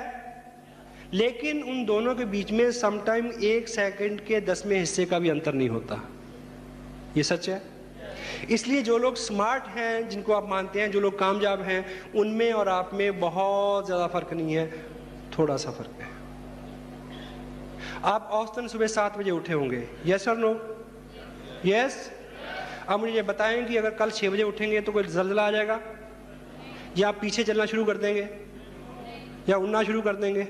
लेकिन 1.12 1.62
उन 1.62 1.85
दोनों 1.85 2.14
के 2.14 2.25
बीच 2.25 2.52
में 2.52 2.71
समटाइम 2.73 3.33
एक 3.45 3.69
सेकंड 3.69 4.21
के 4.21 4.40
दसवें 4.40 4.79
हिस्से 4.79 5.05
का 5.05 5.19
भी 5.19 5.29
अंतर 5.29 5.55
नहीं 5.55 5.69
होता। 5.69 6.00
ये 7.17 7.23
सच 7.23 7.49
है? 7.49 7.62
इसलिए 8.50 8.83
जो 8.83 8.99
लोग 8.99 9.17
स्मार्ट 9.17 9.64
हैं, 9.67 10.09
जिनको 10.09 10.33
आप 10.33 10.49
मानते 10.49 10.81
हैं, 10.81 10.90
जो 10.90 11.00
लोग 11.00 11.19
कामयाब 11.19 11.62
हैं, 11.62 11.85
उनमें 12.14 12.52
और 12.52 12.69
आप 12.69 12.90
में 12.95 13.21
बहुत 13.21 13.87
ज़्यादा 13.87 14.07
फ़र्क 14.07 14.33
नहीं 14.33 14.55
है, 14.55 14.67
थोड़ा 15.38 15.57
सा 15.57 15.71
फ़र्क 15.71 16.00
है। 16.00 16.09
आप 18.05 18.29
औसतन 18.33 18.69
सुबह 18.69 18.87
सात 18.87 19.19
बजे 19.19 19.31
उठे 19.31 19.52
होंगे। 19.52 19.88
यस 20.07 20.29
और 20.29 20.37
नो 20.37 20.52
यस 21.67 22.11
अब 22.88 23.00
मुझे 23.00 23.12
ये 23.12 23.23
बताएँ 23.23 23.64
कि 23.64 23.76
अगर 23.76 23.90
कल 23.90 24.11
छः 24.11 24.31
बजे 24.31 24.43
उठेंगे 24.43 24.81
तो 24.81 24.93
कोई 24.93 25.02
जल्जला 25.02 25.47
आ 25.47 25.50
जाएगा? 25.50 25.81
या 26.99 27.09
आप 27.09 27.19
पीछे 27.21 27.45
चलना 27.45 27.67
शुरू 27.67 27.85
कर 27.85 27.97
देंगे? 27.97 28.29
या 29.49 29.57
उड़ना 29.57 29.83
शुरू 29.83 30.02
कर 30.02 30.17
देंगे? 30.17 30.45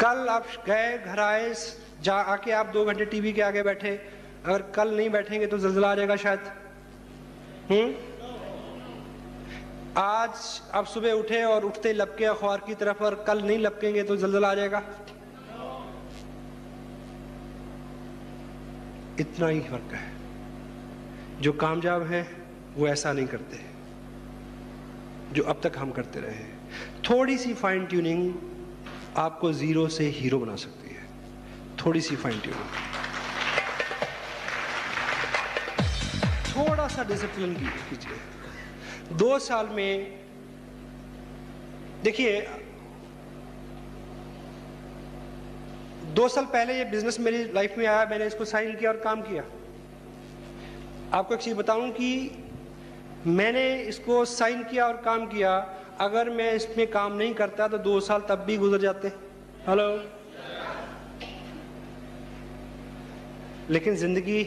कल 0.00 0.26
आप 0.28 0.46
गए, 0.66 0.98
घर 0.98 1.20
आए 1.20 1.52
जा 2.04 2.14
आके 2.14 2.50
आप 2.52 2.66
दो 2.66 2.84
घंटे 2.84 3.04
टीवी 3.06 3.32
के 3.32 3.42
आगे 3.42 3.62
बैठे, 3.62 3.90
अगर 4.44 4.62
कल 4.74 4.94
नहीं 4.96 5.10
बैठेंगे 5.10 5.46
तो 5.46 5.58
जल्जला 5.58 5.90
आ 5.90 5.94
जाएगा 5.94 6.16
शायद। 6.16 6.40
हम्म 7.70 8.12
आज 9.96 10.60
आप 10.74 10.86
सुबह 10.86 11.12
उठे 11.12 11.42
और 11.44 11.64
उठते 11.64 11.92
लपके 11.92 12.24
अखबार 12.24 12.62
की 12.66 12.74
तरफ़, 12.74 13.02
और 13.04 13.14
कल 13.26 13.42
नहीं 13.42 13.58
लपकेंगे 13.58 14.02
तो 14.02 14.16
जल्जला 14.16 14.48
आ 14.48 14.54
जाएगा। 14.54 14.82
इतना 19.20 19.48
ही 19.48 19.60
फ़र्क 19.60 19.92
है। 19.92 20.02
जो 21.40 21.52
कामयाब 21.54 22.02
हैं, 22.02 22.26
वो 22.76 22.88
ऐसा 22.88 23.12
नहीं 23.12 23.26
करते। 23.26 23.60
जो 25.32 25.42
अब 25.44 25.60
तक 25.62 25.78
हम 25.78 25.90
करते 25.90 26.20
रहे 26.20 26.44
थोड़ी 27.04 27.36
सी 27.38 27.54
फाइन 27.54 27.86
ट्यूनिंग 27.86 28.34
आपको 29.16 29.52
ज़ीरो 29.52 29.88
से 29.88 30.04
हीरो 30.10 30.38
बना 30.38 30.56
सकती 30.56 30.83
थोड़ी 31.86 32.00
सी 32.00 32.16
फाइन 32.16 32.40
ट्यूनिंग 32.40 32.68
थोड़ा 36.48 36.86
सा 36.88 37.02
डिसिप्लिन 37.04 37.54
कीजिए। 37.54 39.16
दो 39.18 39.38
साल 39.38 39.68
में, 39.68 40.20
देखिए, 42.02 42.40
दो 46.14 46.28
साल 46.28 46.44
पहले 46.46 46.78
ये 46.78 46.84
बिज़नेस 46.84 47.20
मेरी 47.20 47.44
लाइफ 47.52 47.74
में 47.78 47.86
आया, 47.86 48.04
मैंने 48.10 48.26
इसको 48.26 48.44
साइन 48.44 48.74
किया 48.76 48.90
और 48.90 48.96
काम 49.00 49.22
किया। 49.22 49.42
आपको 51.18 51.34
एक 51.34 51.40
चीज़ 51.40 51.54
बताऊँ 51.54 51.90
कि 51.90 52.08
मैंने 53.28 53.66
इसको 53.82 54.24
साइन 54.24 54.62
किया 54.64 54.86
और 54.86 54.96
काम 55.04 55.26
किया। 55.26 55.56
अगर 56.00 56.30
मैं 56.30 56.52
इसमें 56.52 56.86
काम 56.90 57.16
नहीं 57.16 57.34
करता 57.34 57.68
तो 57.68 57.78
दो 57.80 58.00
साल 58.00 58.20
तब 58.28 58.44
भी 58.46 58.56
गुजर 58.56 58.80
जाते। 58.80 59.08
हेलो 59.68 59.88
लेकिन 63.70 63.96
ज़िंदगी 63.96 64.40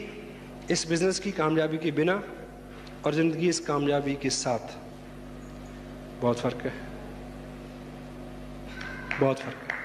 इस 0.70 0.86
बिज़नेस 0.88 1.18
की 1.20 1.30
कामयाबी 1.32 1.78
के 1.78 1.90
बिना 1.90 2.22
और 3.06 3.14
ज़िंदगी 3.14 3.48
इस 3.48 3.60
कामयाबी 3.60 4.14
के 4.14 4.30
साथ, 4.30 4.76
बहुत 6.20 6.40
फ़र्क 6.40 6.62
है। 6.62 6.72
बहुत 9.20 9.40
फ़र्क 9.40 9.56
है। 9.62 9.76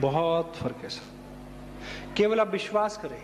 बहुत 0.00 0.56
फ़र्क 0.56 0.76
है, 0.82 0.88
सर। 0.88 2.14
केवल 2.16 2.40
आप 2.40 2.50
विश्वास 2.52 2.96
करें। 2.96 3.22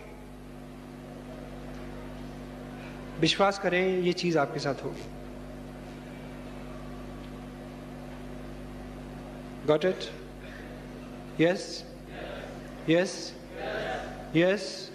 विश्वास 3.19 3.59
करें, 3.59 3.97
ये 3.97 4.13
चीज़ 4.13 4.37
आपके 4.37 4.59
साथ 4.59 4.83
होगी। 4.83 5.03
Got 9.67 9.85
it 9.85 9.99
yes 12.89 13.33
yes 14.35 14.41
yes 14.43 14.89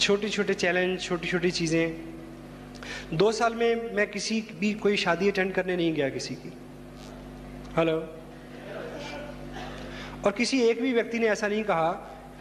छोटी 0.00 0.28
छोटे 0.28 0.54
चैलेंज 0.54 1.00
छोटी 1.00 1.28
छोटी 1.28 1.50
चीज़ें। 1.50 2.14
दो 3.14 3.30
साल 3.32 3.54
में 3.54 3.92
मैं 3.94 4.06
किसी 4.10 4.40
भी 4.60 4.72
कोई 4.74 4.96
शादी 4.96 5.28
अटेंड 5.28 5.52
करने 5.52 5.76
नहीं 5.76 5.92
गया 5.94 6.08
किसी 6.08 6.34
की। 6.34 6.52
हेलो 7.76 7.96
और 10.24 10.32
किसी 10.32 10.60
एक 10.62 10.82
भी 10.82 10.92
व्यक्ति 10.92 11.18
ने 11.18 11.26
ऐसा 11.26 11.48
नहीं 11.48 11.64
कहा 11.64 11.90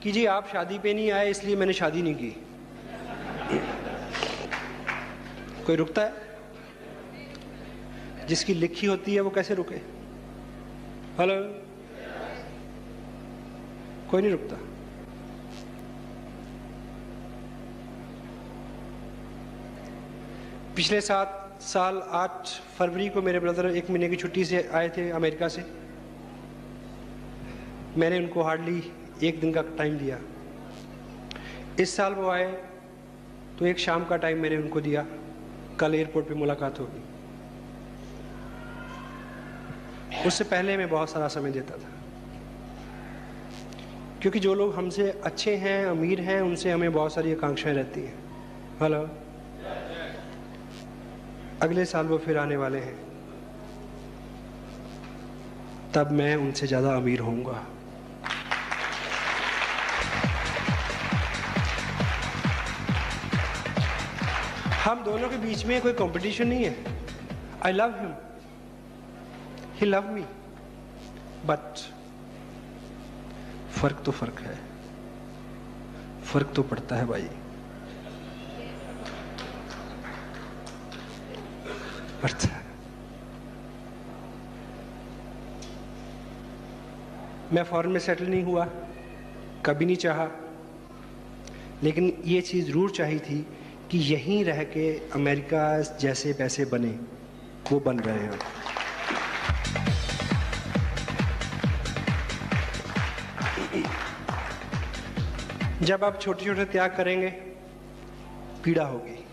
कि 0.04 0.12
जी 0.12 0.26
आप 0.26 0.48
शादी 0.54 0.80
पे 0.80 0.94
नहीं 0.94 1.12
आए, 1.12 1.30
इसलिए 1.30 1.56
मैंने 1.56 1.74
शादी 1.74 2.02
नहीं 2.02 2.16
की। 2.16 2.36
कोई 5.66 5.76
रुकता 5.76 6.02
है? 6.02 6.23
जिसकी 8.28 8.54
लिखी 8.54 8.88
होती 8.88 9.16
है 9.16 9.22
वो 9.22 9.30
कैसे 9.30 9.56
रुके? 9.56 9.76
हेलो 11.20 11.36
कोई 14.12 14.22
नहीं 14.22 14.32
रुकता। 14.32 14.58
पिछले 20.76 21.00
सात 21.02 21.40
साल, 21.62 22.02
आठ 22.10 22.48
फरवरी 22.78 23.08
को 23.10 23.22
मेरे 23.22 23.40
ब्रदर 23.40 23.66
एक 23.68 23.90
महीने 23.90 24.10
की 24.10 24.16
छुट्टी 24.16 24.46
से 24.46 24.62
आए 24.74 24.90
थे 24.90 25.10
अमेरिका 25.12 25.48
से। 25.48 25.64
मैंने 27.98 28.18
उनको 28.20 28.42
हार्डली 28.42 28.82
एक 29.24 29.40
दिन 29.40 29.54
का 29.54 29.62
टाइम 29.78 29.98
दिया। 29.98 30.20
इस 31.80 31.96
साल 31.96 32.14
वो 32.14 32.30
आए 32.30 32.52
तो 33.60 33.66
एक 33.66 33.80
शाम 33.80 34.06
का 34.06 34.18
टाइम 34.18 34.42
मैंने 34.42 34.58
उनको 34.58 34.82
दिया। 34.82 35.06
कल 35.80 35.96
एयरपोर्ट 35.96 36.28
पे 36.28 36.36
मुलाकात 36.36 36.80
होगी। 36.80 37.03
उससे 40.26 40.44
पहले 40.44 40.78
मैं 40.78 40.90
बहुत 40.90 41.10
सारा 41.10 41.28
समय 41.28 41.52
देता 41.52 41.78
था। 41.78 41.92
क्योंकि 44.22 44.40
जो 44.40 44.54
लोग 44.54 44.76
हमसे 44.76 45.22
अच्छे 45.24 45.56
हैं, 45.56 45.86
अमीर 45.86 46.22
हैं, 46.22 46.42
उनसे 46.42 46.72
हमें 46.72 46.94
बहुत 46.94 47.14
सारी 47.14 47.34
आकांक्षाएँ 47.34 47.76
रहती 47.76 48.02
हैं। 48.02 48.14
हेलो? 48.82 49.10
अगले 51.62 51.86
साल 51.86 52.06
वो 52.06 52.18
फिर 52.18 52.38
आने 52.38 52.56
वाले 52.56 52.80
हैं। 52.80 52.98
तब 55.94 56.12
मैं 56.12 56.36
उनसे 56.36 56.68
ज़्यादा 56.68 56.96
अमीर 56.96 57.20
होऊँगा। 57.20 57.66
हम 64.84 65.04
दोनों 65.04 65.30
के 65.30 65.38
बीच 65.38 65.66
में 65.66 65.82
कोई 65.82 65.94
कंपटीशन 65.94 66.48
नहीं 66.48 66.64
है। 66.64 66.76
I 67.66 67.72
love 67.72 67.96
him 68.00 68.14
he 69.74 69.86
love 69.86 70.10
me 70.10 70.26
but 71.46 71.78
फ़र्क 73.72 74.02
तो 74.06 74.12
फ़र्क 74.12 74.40
है। 74.40 74.60
फ़र्क 76.24 76.54
तो 76.56 76.64
पड़ता 76.64 76.96
है 76.96 77.06
भाई। 77.06 77.30
पड़ता 82.24 82.48
है। 82.48 82.64
मैं 87.52 87.64
फॉरेन 87.64 87.92
में 87.92 88.00
सेटल 88.00 88.26
नहीं 88.26 88.44
हुआ। 88.44 88.66
कभी 89.66 89.86
नहीं 89.86 89.96
चाहा। 89.96 90.28
लेकिन 91.84 92.22
ये 92.26 92.42
चीज़ 92.42 92.68
ज़रूर 92.68 92.92
चाहिए 92.92 93.20
थी 93.20 93.48
कि 93.92 93.98
यहीं 93.98 94.46
रह 94.46 94.64
के 94.64 95.10
अमेरिका 95.10 95.80
जैसे 95.80 96.34
पैसे 96.34 96.66
बने, 96.66 97.00
वो 97.72 97.80
बन 97.80 98.00
रहे 98.00 98.20
हैं। 98.20 98.40
जब 105.84 106.04
आप 106.04 106.22
छोटे 106.22 106.46
छोटे 106.46 106.66
त्याग 106.66 106.98
करेंगे, 106.98 107.30
पीड़ा 108.64 108.86
होगी। 108.86 109.26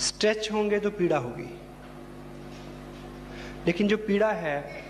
स्ट्रेच 0.00 0.52
होंगे 0.52 0.78
तो 0.80 0.90
पीड़ा 0.90 1.18
होगी। 1.18 1.60
लेकिन 3.66 3.88
जो 3.88 3.96
पीड़ा 3.96 4.32
है, 4.32 4.84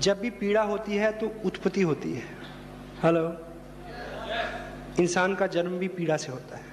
जब 0.00 0.20
भी 0.20 0.30
पीड़ा 0.30 0.62
होती 0.62 0.96
है 0.96 1.12
तो 1.18 1.32
उत्पत्ति 1.44 1.82
होती 1.82 2.12
है। 2.12 2.24
हेलो? 3.02 3.46
इंसान 5.00 5.34
का 5.34 5.46
जन्म 5.46 5.78
भी 5.78 5.88
पीड़ा 5.88 6.16
से 6.16 6.32
होता 6.32 6.56
है। 6.56 6.64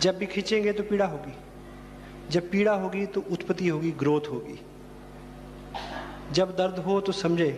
जब 0.00 0.18
भी 0.18 0.26
खींचेंगे 0.26 0.72
तो 0.72 0.82
पीड़ा 0.82 1.06
होगी। 1.06 1.36
जब 2.32 2.50
पीड़ा 2.50 2.72
होगी 2.72 3.06
तो 3.06 3.20
उत्पत्ति 3.30 3.68
होगी, 3.68 3.90
ग्रोथ 3.92 4.28
होगी। 4.30 4.58
जब 6.32 6.56
दर्द 6.56 6.78
हो 6.78 7.00
तो 7.00 7.12
समझे 7.12 7.50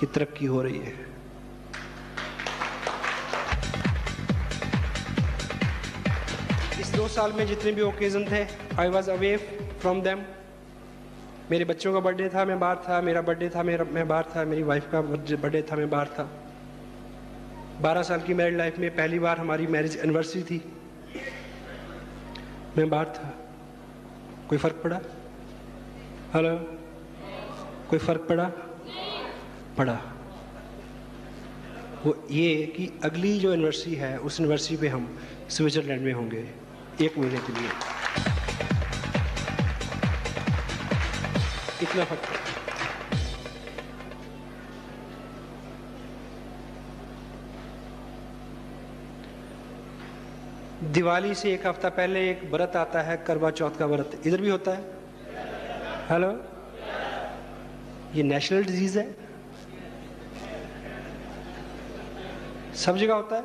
कि 0.00 0.06
तरक्की 0.06 0.46
हो 0.46 0.62
रही 0.62 0.78
है। 0.78 0.92
इस 6.80 6.94
दो 6.94 7.08
साल 7.08 7.32
में 7.32 7.46
जितने 7.46 7.72
भी 7.72 7.82
ओकेजन 7.82 8.24
थे 8.24 8.46
I 8.78 8.88
was 8.88 9.10
away 9.10 9.36
from 9.80 10.00
them 10.02 10.22
मेरे 11.50 11.64
बच्चों 11.64 11.92
का 11.92 12.00
बर्थडे 12.00 12.28
था, 12.28 12.44
मैं 12.44 12.58
बाहर 12.60 12.76
था, 12.76 13.00
मेरा 13.00 13.20
बर्थडे 13.22 13.48
था, 13.48 13.62
मेरा, 13.62 13.84
मैं 13.84 14.08
बाहर 14.08 14.24
था, 14.36 14.44
मेरी 14.44 14.62
वाइफ 14.62 14.88
का 14.92 15.00
बर्थडे 15.00 15.62
था, 15.62 15.76
मैं 15.76 15.90
बाहर 15.90 16.06
था। 16.08 16.24
बारह 17.80 18.02
साल 18.02 18.20
की 18.20 18.34
मैरिड 18.34 18.58
लाइफ 18.58 18.78
में 18.78 18.90
पहली 18.96 19.18
बार 19.18 19.38
हमारी 19.38 19.66
मैरिज 19.66 19.96
एनिवर्सरी 19.96 20.42
थी। 20.42 20.62
मैं 22.78 22.90
बाहर 22.90 23.06
था। 23.06 23.43
कोई 24.48 24.58
फ़र्क 24.58 24.80
पड़ा? 24.84 25.00
हेलो 26.34 26.56
कोई 27.90 27.98
फ़र्क 27.98 28.26
पड़ा? 28.28 28.44
पड़ा। 29.78 29.94
वो 32.04 32.14
ये 32.30 32.66
कि 32.76 32.90
अगली 33.04 33.38
जो 33.40 33.50
यूनिवर्सिटी 33.50 33.94
है, 33.96 34.18
उस 34.18 34.40
यूनिवर्सिटी 34.40 34.76
पे 34.76 34.88
हम 34.88 35.18
स्विट्ज़रलैंड 35.50 36.02
में 36.02 36.12
होंगे, 36.12 36.44
एक 37.00 37.18
महीने 37.18 37.38
के 37.38 37.52
लिए। 37.52 37.70
इतना 41.82 42.04
फ़र्क 42.04 42.43
दिवाली 50.94 51.34
से 51.34 51.52
एक 51.52 51.66
हफ़्ता 51.66 51.88
पहले 51.88 52.20
एक 52.30 52.42
व्रत 52.50 52.76
आता 52.76 53.00
है, 53.02 53.16
करवा 53.26 53.50
चौथ 53.50 53.78
का 53.78 53.86
व्रत। 53.86 54.20
इधर 54.26 54.40
भी 54.40 54.48
होता 54.48 54.70
है? 54.70 54.82
हेलो 56.10 56.30
ये 58.14 58.22
नेशनल 58.22 58.64
डिज़ीज़ 58.64 58.98
है? 58.98 59.06
सब 62.74 62.96
जगह 62.96 63.14
होता 63.14 63.36
है? 63.36 63.44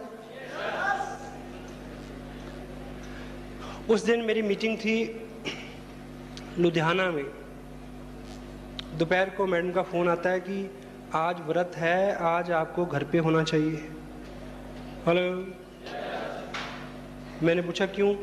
उस 3.89 4.05
दिन 4.05 4.21
मेरी 4.21 4.41
मीटिंग 4.41 4.77
थी 4.77 4.95
लुधियाना 6.59 7.09
में। 7.11 7.25
दोपहर 8.97 9.29
को 9.29 9.45
मैडम 9.47 9.71
का 9.71 9.83
फ़ोन 9.83 10.09
आता 10.09 10.29
है 10.29 10.39
कि 10.39 10.59
आज 11.15 11.41
व्रत 11.47 11.71
है, 11.75 12.15
आज 12.15 12.51
आपको 12.51 12.85
घर 12.85 13.03
पे 13.03 13.17
होना 13.17 13.43
चाहिए। 13.43 13.89
हेलो 15.07 15.25
मैंने 17.43 17.61
पूछा, 17.61 17.85
क्यों? 17.85 18.13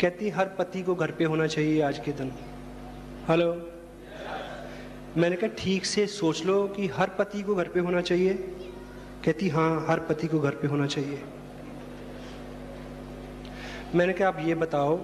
कहती, 0.00 0.28
हर 0.28 0.46
पति 0.48 0.82
को 0.82 0.94
घर 0.94 1.10
पे 1.10 1.24
होना 1.24 1.46
चाहिए 1.46 1.80
आज 1.82 1.98
के 1.98 2.12
दिन। 2.12 2.30
हेलो? 3.28 3.48
मैंने 5.16 5.36
कहा, 5.36 5.50
ठीक 5.58 5.84
से 5.84 6.06
सोच 6.06 6.44
लो 6.46 6.62
कि 6.68 6.86
हर 6.86 7.08
पति 7.08 7.42
को 7.42 7.54
घर 7.54 7.68
पे 7.68 7.80
होना 7.80 8.00
चाहिए। 8.00 8.34
कहती 9.24 9.48
हाँ 9.48 9.86
हर 9.88 10.00
पति 10.00 10.26
को 10.26 10.40
घर 10.40 10.50
पे 10.50 10.68
होना 10.68 10.86
चाहिए। 10.86 11.22
मैंने 13.94 14.12
कहा, 14.12 14.28
आप 14.28 14.38
ये 14.40 14.54
बताओ 14.54 14.96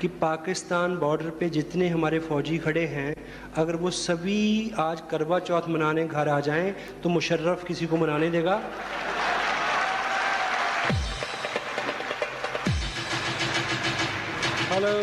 कि 0.00 0.08
पाकिस्तान 0.08 0.96
बॉर्डर 0.96 1.30
पे 1.30 1.50
जितने 1.50 1.88
हमारे 1.88 2.18
फौजी 2.18 2.58
खड़े 2.58 2.86
हैं, 2.86 3.14
अगर 3.56 3.76
वो 3.76 3.90
सभी 3.90 4.72
आज 4.78 5.02
करवा 5.10 5.38
चौथ 5.38 5.68
मनाने 5.68 6.06
घर 6.06 6.28
आ 6.28 6.40
जाएँ 6.40 6.74
तो 7.02 7.08
मुशर्रफ 7.08 7.64
किसी 7.64 7.86
को 7.86 7.96
मनाने 7.96 8.30
देगा? 8.30 8.62
हेलो। 14.80 15.00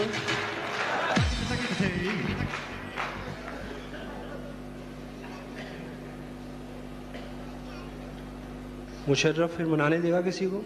मुशर्रफ, 9.10 9.58
फिर 9.58 9.66
मनाने 9.66 9.98
देगा 9.98 10.22
किसी 10.22 10.46
को? 10.46 10.66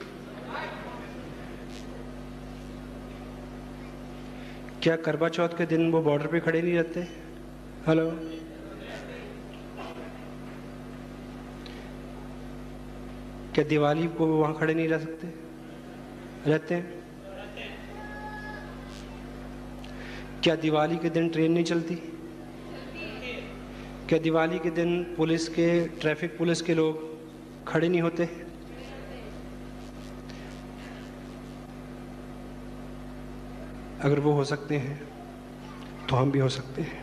क्या 4.84 4.95
करवा 4.95 5.30
चौथ 5.30 5.50
के 5.50 5.65
दिन 5.65 5.91
वो 5.91 6.02
बॉर्डर 6.02 6.28
पे 6.28 6.39
खड़े 6.39 6.62
नहीं 6.62 6.74
रहते? 6.74 7.00
हेलो। 7.88 8.12
क्या 13.56 13.63
दिवाली 13.63 14.08
को 14.08 14.26
वहाँ 14.26 14.58
खड़े 14.58 14.74
नहीं 14.74 14.88
रह 14.88 15.00
सकते? 15.00 15.28
रहते 16.50 16.76
हैं। 16.76 17.02
क्या 20.43 20.56
दिवाली 20.56 20.97
के 20.97 21.10
दिन 21.10 21.30
ट्रेन 21.30 21.51
नहीं 21.51 21.63
चलती? 21.63 21.95
क्या 24.10 24.19
दिवाली 24.19 24.60
के 24.60 24.69
दिन 24.69 25.04
पुलिस 25.17 25.47
के, 25.47 25.88
ट्रैफ़िक 25.88 26.38
पुलिस 26.38 26.62
के 26.62 26.73
लोग 26.73 27.67
खड़े 27.67 27.89
नहीं 27.89 28.01
होते? 28.01 28.25
अगर 34.01 34.19
वो 34.19 34.32
हो 34.32 34.43
सकते 34.43 34.77
हैं 34.77 34.97
तो 36.10 36.15
हम 36.15 36.32
भी 36.32 36.39
हो 36.39 36.49
सकते 36.49 36.82
हैं। 36.82 36.99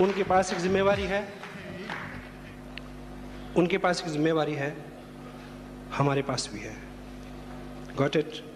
उनके 0.00 0.22
पास 0.22 0.52
एक 0.52 0.58
जिम्मेवारी 0.58 1.02
है। 1.02 1.28
उनके 3.56 3.78
पास 3.78 4.02
एक 4.02 4.08
जिम्मेवारी 4.08 4.54
है। 4.54 4.76
हमारे 5.92 6.22
पास 6.22 6.50
भी 6.54 6.60
है। 6.60 6.76
गॉट 7.96 8.16
इट 8.16 8.51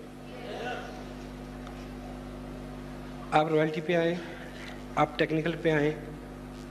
आप 3.35 3.49
रॉयल्टी 3.53 3.81
पे 3.81 3.95
आए, 3.95 4.19
आप 4.99 5.15
टेक्निकल 5.19 5.53
पे 5.63 5.71
आए 5.71 5.95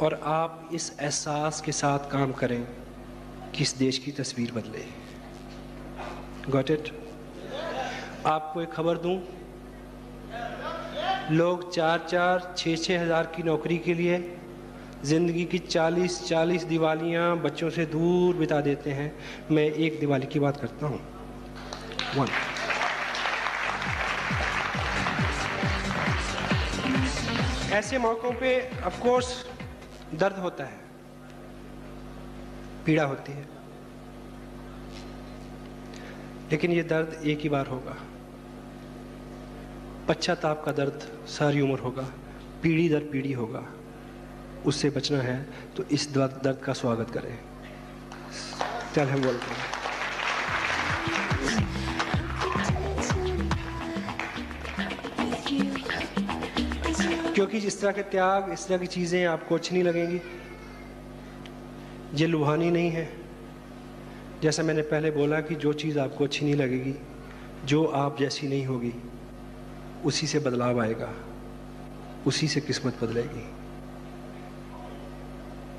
और 0.02 0.13
आप 0.24 0.70
इस 0.74 0.91
एहसास 1.02 1.60
के 1.62 1.72
साथ 1.72 2.10
काम 2.12 2.32
करें 2.32 2.63
कि 3.56 3.63
इस 3.63 3.76
देश 3.78 3.98
की 3.98 4.12
तस्वीर 4.12 4.52
बदले। 4.52 4.86
गॉट 6.52 6.72
इट 6.72 6.89
आपको 8.26 8.62
एक 8.62 8.72
खबर 8.74 8.98
दूँ? 8.98 9.20
लोग 11.32 11.72
चार 11.74 12.06
चार 12.10 12.54
छः 12.58 12.76
छः 12.76 13.02
हज़ार 13.02 13.32
की 13.36 13.44
नौकरी 13.44 13.78
के 13.78 13.94
लिए 13.94 14.24
ज़िंदगी 15.06 15.46
की 15.46 15.60
चालीस 15.60 16.22
चालीस 16.28 16.63
दिवालियाँ 16.63 17.38
बच्चों 17.38 17.70
से 17.70 17.86
दूर 17.86 18.36
बिता 18.36 18.62
देते 18.62 18.91
हैं। 18.91 19.13
मैं 19.52 19.63
एक 19.63 20.00
दिवाली 20.00 20.28
की 20.28 20.39
बात 20.39 20.62
करता 20.62 20.88
हूँ। 20.88 21.00
वन 22.18 22.28
ऐसे 27.76 27.98
मौक़ों 27.98 28.32
पे 28.32 28.72
ऑफ़ 28.86 29.02
कोर्स 29.02 29.46
दर्द 30.14 30.36
होता 30.36 30.64
है। 30.64 30.80
पीड़ा 32.86 33.04
होती 33.04 33.32
है। 33.32 33.46
लेकिन 36.52 36.72
ये 36.72 36.84
दर्द 36.84 37.22
एक 37.26 37.40
ही 37.40 37.50
बार 37.50 37.68
होगा। 37.68 37.96
पश्चाताप 40.08 40.64
का 40.66 40.72
दर्द 40.72 41.28
सारी 41.28 41.62
उम्र 41.62 41.80
होगा। 41.80 42.04
पीढ़ी 42.64 42.90
दर 42.90 43.00
पीढ़ी 43.00 43.34
होगा। 43.34 43.66
उससे 44.66 44.90
बचना 44.90 45.22
है 45.22 45.46
तो 45.78 45.84
इस 45.84 46.14
दर्द 46.14 46.62
का 46.64 46.74
स्वागत 46.74 47.12
करें। 47.12 47.40
चल 48.96 49.10
हम 49.10 49.22
बोलते 49.22 49.46
हैं। 49.46 49.85
क्योंकि 57.36 57.60
जिस 57.60 57.82
तरह 57.82 57.91
के 57.91 58.02
त्याग, 58.02 58.52
इस 58.54 58.67
तरह 58.67 58.78
की 58.78 58.88
चीज़ें 58.88 59.26
आपको 59.26 59.56
अच्छी 59.56 59.76
नहीं 59.76 59.84
लगेंगी। 59.84 60.21
ये 62.15 62.28
लुभानी 62.28 62.71
नहीं 62.71 62.89
है। 62.89 63.10
जैसा 64.41 64.63
मैंने 64.63 64.82
पहले 64.82 65.12
बोला 65.12 65.41
कि 65.41 65.56
जो 65.56 65.74
चीज़ 65.74 66.00
आपको 66.00 66.24
अच्छी 66.24 66.45
नहीं 66.45 66.56
लगेगी, 66.56 66.95
जो 67.65 67.86
आप 67.86 68.17
जैसी 68.19 68.48
नहीं 68.48 68.65
होगी, 68.65 68.93
उसी 70.06 70.28
से 70.28 70.39
बदलाव 70.39 70.82
आएगा। 70.82 71.13
उसी 72.28 72.48
से 72.48 72.62
किस्मत 72.62 73.04
बदलेगी। 73.04 73.45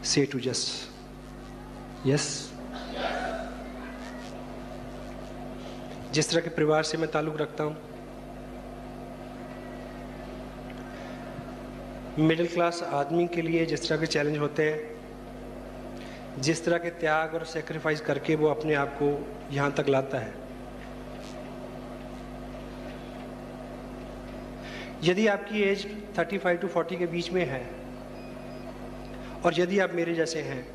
से 0.05 0.25
टू 0.25 0.41
जस्ट 0.41 2.07
यस 2.07 2.53
जिस 6.13 6.31
तरह 6.31 6.41
के 6.41 6.51
परिवार 6.51 6.83
से 6.83 6.99
मैं 6.99 7.11
ताल्लुक़ 7.11 7.37
रखता 7.37 7.65
हूँ 7.65 7.77
मिडिल 12.19 12.47
क्लास 12.49 12.83
आदमी 12.85 13.27
के 13.29 13.43
लिए 13.43 13.65
जिस 13.67 13.89
तरह 13.89 13.99
के 14.01 14.07
चैलेंज 14.07 14.39
होते 14.39 14.63
हैं, 14.63 16.41
जिस 16.41 16.65
तरह 16.65 16.79
के 16.79 16.91
त्याग 17.01 17.35
और 17.35 17.45
सेक्रीफाइस 17.45 18.01
करके 18.01 18.35
वो 18.37 18.49
अपने 18.49 18.75
आप 18.75 18.97
को 19.03 19.09
यहाँ 19.53 19.73
तक 19.73 19.89
लाता 19.89 20.19
है। 20.19 20.35
यदि 25.05 25.27
आपकी 25.27 25.63
एज 25.63 25.87
35 26.19 26.61
टू 26.61 26.69
40 26.71 26.97
के 26.99 27.07
बीच 27.07 27.31
में 27.33 27.45
है 27.47 27.63
और 29.45 29.61
यदि 29.61 29.79
आप 29.79 29.95
मेरे 29.95 30.15
जैसे 30.15 30.43
हैं 30.43 30.67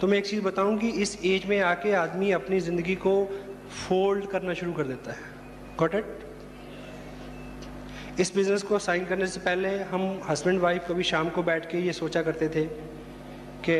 तो 0.00 0.06
मैं 0.06 0.18
एक 0.18 0.26
चीज़ 0.26 0.40
बताऊँ 0.42 0.78
कि 0.78 0.88
इस 1.02 1.18
एज 1.24 1.46
में 1.46 1.60
आके 1.62 1.92
आदमी 1.94 2.30
अपनी 2.32 2.60
ज़िंदगी 2.60 2.94
को 2.96 3.14
फोल्ड 3.78 4.26
करना 4.30 4.54
शुरू 4.54 4.72
कर 4.72 4.86
देता 4.86 5.12
है। 5.12 5.32
गॉट 5.78 5.94
इट 5.94 6.33
इस 8.20 8.34
बिज़नेस 8.36 8.62
को 8.62 8.78
साइन 8.78 9.04
करने 9.04 9.26
से 9.26 9.40
पहले 9.40 9.68
हम 9.82 10.20
हस्बैंड 10.28 10.60
वाइफ 10.60 10.84
कभी 10.88 11.02
शाम 11.02 11.28
को 11.28 11.42
बैठ 11.42 11.70
के 11.70 11.78
ये 11.78 11.92
सोचा 11.92 12.22
करते 12.22 12.48
थे 12.48 12.64
कि 13.68 13.78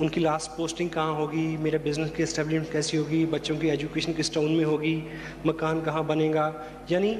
उनकी 0.00 0.20
लास्ट 0.20 0.50
पोस्टिंग 0.50 0.90
कहाँ 0.90 1.14
होगी, 1.14 1.56
मेरे 1.56 1.78
बिज़नेस 1.78 2.10
की 2.10 2.22
इस्टेब्लिशमेंट 2.22 2.72
कैसी 2.72 2.96
होगी, 2.96 3.26
बच्चों 3.26 3.56
की 3.58 3.68
एजुकेशन 3.68 4.12
किस 4.12 4.34
टाउन 4.34 4.52
में 4.52 4.64
होगी, 4.64 5.02
मकान 5.46 5.80
कहाँ 5.82 6.06
बनेगा। 6.06 6.64
यानी 6.90 7.18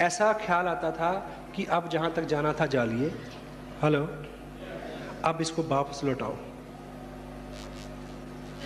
ऐसा 0.00 0.32
ख्याल 0.32 0.66
आता 0.66 0.90
था 0.90 1.12
कि 1.56 1.64
अब 1.64 1.88
जहाँ 1.88 2.12
तक 2.12 2.22
जाना 2.22 2.52
था 2.52 2.66
जा 2.66 2.84
लिए। 2.84 3.08
हेलो 3.82 4.02
अब 5.24 5.38
इसको 5.40 5.62
वापस 5.62 6.04
लौटाओ। 6.04 6.36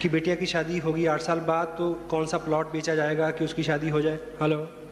कि 0.02 0.08
बेटिया 0.08 0.34
की 0.34 0.46
शादी 0.46 0.78
होगी 0.78 1.06
आठ 1.06 1.20
साल 1.20 1.40
बाद 1.40 1.66
तो 1.78 1.92
कौन 2.10 2.26
सा 2.26 2.38
प्लॉट 2.38 2.72
बेचा 2.72 2.94
जाएगा 2.94 3.30
कि 3.30 3.44
उसकी 3.44 3.62
शादी 3.62 3.88
हो 3.88 4.00
जाए? 4.00 4.18
हेलो 4.42 4.85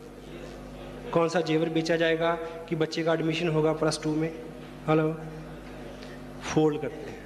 कौन 1.15 1.29
सा 1.29 1.41
जेवर 1.41 1.69
बेचा 1.69 1.97
जाएगा 1.97 2.31
कि 2.69 2.77
बच्चे 2.77 3.03
का 3.03 3.13
एडमिशन 3.13 3.49
होगा 3.49 3.73
प्लस 3.73 3.99
टू 4.03 4.15
में? 4.17 4.31
हेलो 4.89 5.13
फोल्ड 6.45 6.81
करते 6.81 7.11
हैं। 7.11 7.23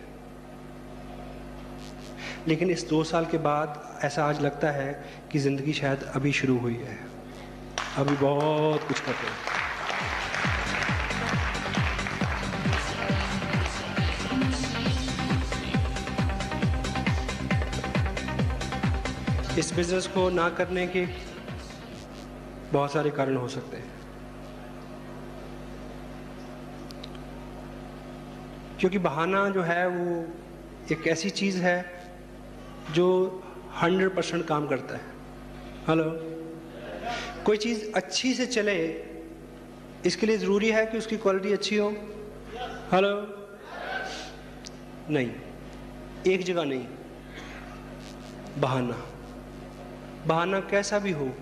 लेकिन 2.49 2.71
इस 2.71 2.89
दो 2.89 3.03
साल 3.05 3.27
के 3.27 3.39
बाद 3.39 4.01
ऐसा 4.05 4.25
आज 4.25 4.41
लगता 4.43 4.71
है 4.71 4.93
कि 5.33 5.39
ज़िंदगी 5.39 5.73
शायद 5.73 6.03
अभी 6.15 6.33
शुरू 6.33 6.59
हुई 6.59 6.75
है। 6.75 6.99
अभी 7.97 8.17
बहुत 8.17 8.87
कुछ 8.89 9.01
करते 9.01 9.27
हैं। 9.27 9.37
इस 19.59 19.73
बिज़नेस 19.77 20.07
को 20.07 20.29
ना 20.31 20.49
करने 20.59 20.87
के 20.87 21.07
बहुत 22.73 22.93
सारे 22.93 23.11
कारण 23.11 23.37
हो 23.37 23.49
सकते 23.49 23.77
हैं। 23.77 23.93
क्योंकि 28.81 28.99
बहाना 28.99 29.49
जो 29.49 29.63
है 29.63 29.89
वो 29.89 30.27
एक 30.93 31.09
ऐसी 31.09 31.31
चीज़ 31.31 31.59
है 31.59 32.05
जो 32.93 33.07
हंड्रेड 33.83 34.17
परसेंट 34.17 34.47
काम 34.47 34.67
करता 34.67 34.95
है। 34.95 35.01
हेलो? 35.89 36.05
कोई 37.45 37.57
चीज़ 37.57 37.93
अच्छी 37.93 38.35
से 38.35 38.47
चले, 38.47 39.05
इसके 40.07 40.27
लिए 40.27 40.37
ज़रूरी 40.37 40.71
है 40.71 40.87
कि 40.87 40.99
उसकी 40.99 41.17
क्वालिटी 41.17 41.53
अच्छी 41.53 41.77
हो? 41.77 41.91
हेलो? 42.93 43.35
नहीं। 45.11 45.31
एक 46.27 46.45
जगह 46.45 46.65
नहीं। 46.65 46.87
बहाना। 48.59 49.07
बहाना 50.27 50.61
कैसा 50.61 50.99
भी 50.99 51.11
हो 51.13 51.33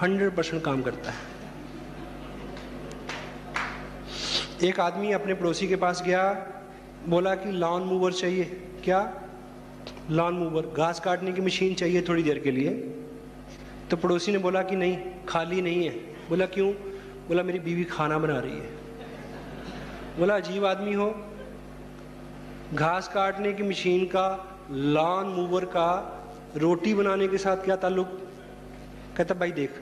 हंड्रेड 0.00 0.36
परसेंट 0.36 0.64
काम 0.64 0.82
करता 0.82 1.10
है। 1.10 1.32
एक 4.68 4.80
आदमी 4.80 5.12
अपने 5.12 5.34
पड़ोसी 5.34 5.68
के 5.68 5.76
पास 5.76 6.02
गया, 6.02 6.46
बोला 7.08 7.34
कि 7.34 7.52
लॉन 7.52 7.82
मूवर 7.82 8.12
चाहिए। 8.12 8.44
क्या? 8.84 9.22
लॉन 10.10 10.34
मूवर 10.34 10.62
घास 10.66 11.00
काटने 11.00 11.32
की 11.32 11.40
मशीन 11.40 11.74
चाहिए 11.74 12.02
थोड़ी 12.02 12.22
देर 12.22 12.38
के 12.38 12.50
लिए। 12.50 12.68
तो 13.90 13.96
पड़ोसी 13.96 14.32
ने 14.32 14.38
बोला 14.38 14.62
कि 14.62 14.76
नहीं, 14.76 14.98
खाली 15.28 15.62
नहीं 15.62 15.84
है। 15.84 15.90
बोला, 16.28 16.46
क्यों? 16.46 16.72
बोला, 17.28 17.42
मेरी 17.42 17.58
बीवी 17.58 17.84
खाना 17.84 18.18
बना 18.18 18.38
रही 18.38 18.58
है। 18.58 18.70
बोला, 20.18 20.36
अजीब 20.36 20.64
आदमी 20.64 20.92
हो। 20.92 21.14
घास 22.74 23.08
काटने 23.08 23.52
की 23.52 23.62
मशीन 23.62 24.04
का 24.04 24.58
लॉन 24.70 25.26
मूवर 25.26 25.64
का, 25.64 26.18
रोटी 26.56 26.94
बनाने 26.94 27.28
के 27.28 27.38
साथ 27.38 27.56
क्या 27.56 27.76
ताल्लुक? 27.76 28.31
कहता, 29.16 29.34
भाई 29.34 29.52
देख, 29.52 29.80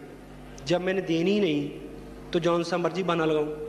जब 0.67 0.81
मैंने 0.81 1.03
देनी 1.03 1.31
ही 1.31 1.41
नहीं 1.41 1.69
तो 2.31 2.41
जौन 2.41 2.63
सा 2.63 2.77
मर्ज़ी 2.77 3.03
बना 3.03 3.25
लगाऊँ। 3.25 3.69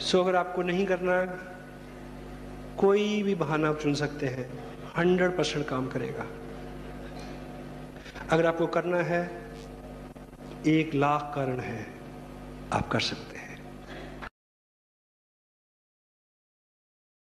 सो 0.00 0.20
अगर 0.20 0.36
आपको 0.36 0.62
नहीं 0.62 0.86
करना, 0.86 1.24
कोई 2.78 3.22
भी 3.22 3.34
बहाना 3.34 3.68
आप 3.68 3.78
चुन 3.80 3.94
सकते 3.94 4.26
हैं। 4.26 4.48
हंड्रेड 4.96 5.36
परसेंट 5.36 5.66
काम 5.66 5.86
करेगा। 5.88 6.26
अगर 8.30 8.46
आपको 8.46 8.66
करना 8.66 9.02
है, 9.02 9.20
एक 10.66 10.94
लाख 10.94 11.32
कारण 11.34 11.60
है, 11.60 11.86
आप 12.72 12.88
कर 12.88 13.00
सकते 13.00 13.38
हैं। 13.38 13.39